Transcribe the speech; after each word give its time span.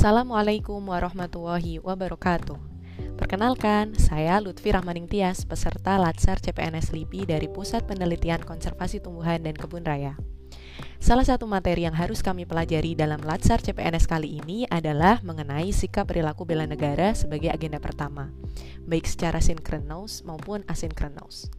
Assalamualaikum 0.00 0.80
warahmatullahi 0.80 1.76
wabarakatuh. 1.76 2.56
Perkenalkan, 3.20 3.92
saya 4.00 4.40
Lutfi 4.40 4.72
Rahmaning 4.72 5.04
Tias, 5.04 5.44
peserta 5.44 6.00
Latsar 6.00 6.40
CPNS 6.40 6.96
LIPI 6.96 7.28
dari 7.28 7.52
Pusat 7.52 7.84
Penelitian 7.84 8.40
Konservasi 8.40 9.04
Tumbuhan 9.04 9.44
dan 9.44 9.52
Kebun 9.52 9.84
Raya. 9.84 10.16
Salah 11.04 11.28
satu 11.28 11.44
materi 11.44 11.84
yang 11.84 11.92
harus 11.92 12.24
kami 12.24 12.48
pelajari 12.48 12.96
dalam 12.96 13.20
Latsar 13.20 13.60
CPNS 13.60 14.08
kali 14.08 14.40
ini 14.40 14.64
adalah 14.72 15.20
mengenai 15.20 15.68
sikap 15.68 16.08
perilaku 16.08 16.48
bela 16.48 16.64
negara 16.64 17.12
sebagai 17.12 17.52
agenda 17.52 17.76
pertama, 17.76 18.32
baik 18.88 19.04
secara 19.04 19.44
sinkronos 19.44 20.24
maupun 20.24 20.64
asinkronos. 20.64 21.52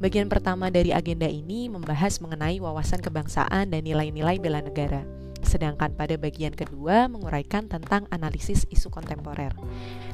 Bagian 0.00 0.32
pertama 0.32 0.72
dari 0.72 0.96
agenda 0.96 1.28
ini 1.28 1.68
membahas 1.68 2.16
mengenai 2.24 2.64
wawasan 2.64 3.04
kebangsaan 3.04 3.76
dan 3.76 3.84
nilai-nilai 3.84 4.40
bela 4.40 4.64
negara 4.64 5.04
sedangkan 5.54 5.94
pada 5.94 6.18
bagian 6.18 6.50
kedua 6.50 7.06
menguraikan 7.06 7.70
tentang 7.70 8.10
analisis 8.10 8.66
isu 8.74 8.90
kontemporer. 8.90 9.54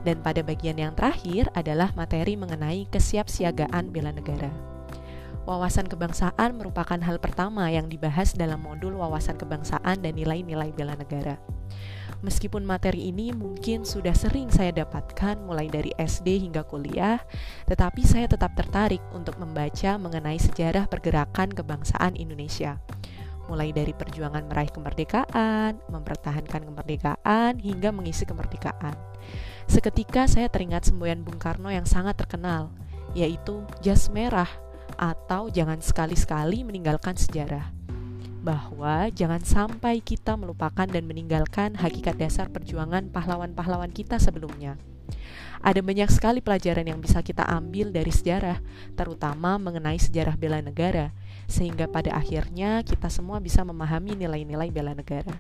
Dan 0.05 0.21
pada 0.21 0.45
bagian 0.45 0.77
yang 0.77 0.93
terakhir 0.93 1.49
adalah 1.57 1.97
materi 1.97 2.37
mengenai 2.37 2.85
kesiapsiagaan 2.93 3.89
bela 3.89 4.13
negara. 4.13 4.53
Wawasan 5.49 5.89
kebangsaan 5.89 6.61
merupakan 6.61 7.01
hal 7.01 7.17
pertama 7.17 7.73
yang 7.73 7.89
dibahas 7.89 8.37
dalam 8.37 8.61
modul 8.61 9.01
wawasan 9.01 9.41
kebangsaan 9.41 10.05
dan 10.05 10.13
nilai-nilai 10.13 10.77
bela 10.77 10.93
negara. 10.93 11.41
Meskipun 12.21 12.69
materi 12.69 13.09
ini 13.09 13.33
mungkin 13.33 13.89
sudah 13.89 14.13
sering 14.13 14.53
saya 14.53 14.85
dapatkan 14.85 15.41
mulai 15.41 15.73
dari 15.73 15.89
SD 15.97 16.45
hingga 16.45 16.69
kuliah, 16.69 17.17
tetapi 17.65 18.05
saya 18.05 18.29
tetap 18.29 18.53
tertarik 18.53 19.01
untuk 19.17 19.41
membaca 19.41 19.97
mengenai 19.97 20.37
sejarah 20.37 20.85
pergerakan 20.85 21.49
kebangsaan 21.49 22.21
Indonesia 22.21 22.77
mulai 23.51 23.75
dari 23.75 23.91
perjuangan 23.91 24.47
meraih 24.47 24.71
kemerdekaan, 24.71 25.83
mempertahankan 25.91 26.63
kemerdekaan, 26.63 27.59
hingga 27.59 27.91
mengisi 27.91 28.23
kemerdekaan. 28.23 28.95
Seketika 29.67 30.31
saya 30.31 30.47
teringat 30.47 30.87
semboyan 30.87 31.27
Bung 31.27 31.43
Karno 31.43 31.67
yang 31.67 31.83
sangat 31.83 32.15
terkenal, 32.15 32.71
yaitu 33.19 33.67
jas 33.83 34.07
merah 34.07 34.49
atau 34.95 35.51
jangan 35.51 35.83
sekali-sekali 35.83 36.63
meninggalkan 36.63 37.19
sejarah. 37.19 37.75
Bahwa 38.41 39.11
jangan 39.11 39.43
sampai 39.43 39.99
kita 40.01 40.39
melupakan 40.39 40.87
dan 40.87 41.05
meninggalkan 41.05 41.75
hakikat 41.75 42.17
dasar 42.17 42.49
perjuangan 42.49 43.11
pahlawan-pahlawan 43.11 43.91
kita 43.91 44.17
sebelumnya. 44.17 44.79
Ada 45.61 45.85
banyak 45.85 46.09
sekali 46.09 46.41
pelajaran 46.41 46.89
yang 46.89 47.01
bisa 47.05 47.21
kita 47.21 47.45
ambil 47.45 47.93
dari 47.93 48.09
sejarah, 48.09 48.65
terutama 48.97 49.61
mengenai 49.61 50.01
sejarah 50.01 50.35
bela 50.41 50.65
negara, 50.65 51.13
sehingga 51.45 51.85
pada 51.85 52.17
akhirnya 52.17 52.81
kita 52.81 53.13
semua 53.13 53.43
bisa 53.45 53.61
memahami 53.61 54.17
nilai-nilai 54.17 54.73
bela 54.73 54.97
negara. 54.97 55.37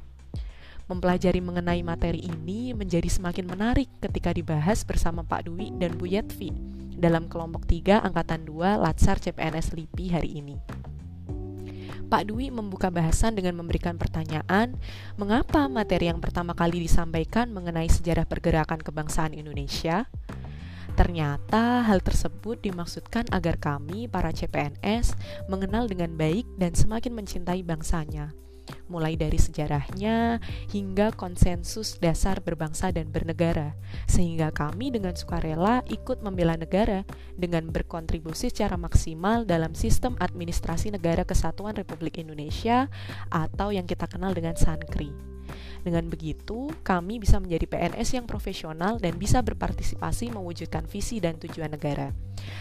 Mempelajari 0.91 1.39
mengenai 1.39 1.87
materi 1.87 2.27
ini 2.27 2.75
menjadi 2.75 3.07
semakin 3.07 3.47
menarik 3.47 3.87
ketika 4.03 4.35
dibahas 4.35 4.83
bersama 4.83 5.23
Pak 5.23 5.47
Dwi 5.47 5.71
dan 5.79 5.95
Bu 5.95 6.11
Yetvi 6.11 6.51
dalam 6.99 7.31
kelompok 7.31 7.65
3 7.65 8.03
Angkatan 8.03 8.43
2 8.43 8.83
Latsar 8.83 9.23
CPNS 9.23 9.73
LIPI 9.73 10.07
hari 10.11 10.31
ini. 10.43 10.80
Pak 12.11 12.27
Dwi 12.27 12.51
membuka 12.51 12.91
bahasan 12.91 13.39
dengan 13.39 13.55
memberikan 13.55 13.95
pertanyaan, 13.95 14.75
mengapa 15.15 15.71
materi 15.71 16.11
yang 16.11 16.19
pertama 16.19 16.59
kali 16.59 16.83
disampaikan 16.83 17.55
mengenai 17.55 17.87
sejarah 17.87 18.27
pergerakan 18.27 18.83
kebangsaan 18.83 19.31
Indonesia? 19.31 20.11
Ternyata 20.99 21.87
hal 21.87 22.03
tersebut 22.03 22.67
dimaksudkan 22.67 23.31
agar 23.31 23.63
kami, 23.63 24.11
para 24.11 24.35
CPNS, 24.35 25.15
mengenal 25.47 25.87
dengan 25.87 26.11
baik 26.19 26.51
dan 26.59 26.75
semakin 26.75 27.15
mencintai 27.15 27.63
bangsanya 27.63 28.35
mulai 28.91 29.15
dari 29.15 29.39
sejarahnya 29.39 30.43
hingga 30.71 31.15
konsensus 31.15 31.97
dasar 32.03 32.43
berbangsa 32.43 32.91
dan 32.91 33.09
bernegara, 33.09 33.79
sehingga 34.11 34.51
kami 34.51 34.91
dengan 34.91 35.15
sukarela 35.15 35.87
ikut 35.87 36.21
membela 36.21 36.59
negara 36.59 37.07
dengan 37.39 37.71
berkontribusi 37.71 38.51
secara 38.51 38.75
maksimal 38.75 39.47
dalam 39.47 39.73
sistem 39.79 40.19
administrasi 40.19 40.91
negara 40.91 41.23
kesatuan 41.23 41.79
Republik 41.79 42.19
Indonesia 42.19 42.91
atau 43.31 43.71
yang 43.71 43.87
kita 43.87 44.11
kenal 44.11 44.35
dengan 44.35 44.59
SANKRI. 44.59 45.30
Dengan 45.81 46.07
begitu, 46.13 46.69
kami 46.85 47.21
bisa 47.21 47.41
menjadi 47.41 47.65
PNS 47.65 48.21
yang 48.21 48.27
profesional 48.29 49.01
dan 49.01 49.17
bisa 49.17 49.41
berpartisipasi 49.41 50.29
mewujudkan 50.33 50.85
visi 50.85 51.19
dan 51.19 51.41
tujuan 51.41 51.73
negara. 51.73 52.13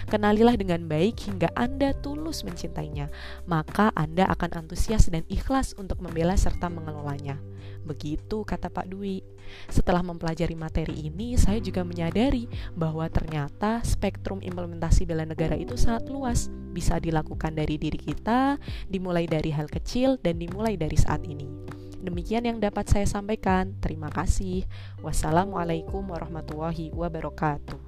Kenalilah 0.08 0.56
dengan 0.56 0.88
baik 0.88 1.28
hingga 1.28 1.52
Anda 1.56 1.96
tulus 1.96 2.44
mencintainya, 2.44 3.12
maka 3.48 3.92
Anda 3.96 4.28
akan 4.32 4.66
antusias 4.66 5.08
dan 5.12 5.24
ikhlas 5.28 5.76
untuk 5.76 6.00
membela 6.04 6.36
serta 6.36 6.72
mengelolanya. 6.72 7.40
Begitu 7.84 8.44
kata 8.44 8.68
Pak 8.72 8.92
Dwi. 8.92 9.24
Setelah 9.72 10.06
mempelajari 10.06 10.54
materi 10.54 11.10
ini, 11.10 11.34
saya 11.40 11.58
juga 11.58 11.82
menyadari 11.82 12.46
bahwa 12.78 13.08
ternyata 13.10 13.82
spektrum 13.82 14.44
implementasi 14.46 15.10
bela 15.10 15.26
negara 15.26 15.58
itu 15.58 15.74
sangat 15.74 16.06
luas, 16.12 16.54
bisa 16.70 17.02
dilakukan 17.02 17.58
dari 17.58 17.82
diri 17.82 17.98
kita, 17.98 18.62
dimulai 18.86 19.26
dari 19.26 19.50
hal 19.50 19.66
kecil, 19.66 20.22
dan 20.22 20.38
dimulai 20.38 20.78
dari 20.78 20.98
saat 21.00 21.26
ini. 21.26 21.69
Demikian 22.00 22.48
yang 22.48 22.60
dapat 22.64 22.88
saya 22.88 23.08
sampaikan. 23.08 23.76
Terima 23.84 24.08
kasih. 24.08 24.64
Wassalamualaikum 25.04 26.04
warahmatullahi 26.08 26.96
wabarakatuh. 26.96 27.79